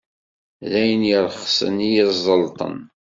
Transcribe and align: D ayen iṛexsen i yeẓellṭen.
D 0.69 0.71
ayen 0.81 1.01
iṛexsen 1.15 1.75
i 1.87 1.89
yeẓellṭen. 1.95 2.77